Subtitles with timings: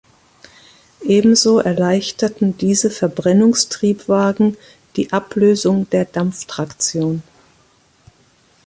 [1.05, 4.57] Ebenso erleichterten diese Verbrennungstriebwagen
[4.95, 7.21] die Ablösung der Dampftraktion.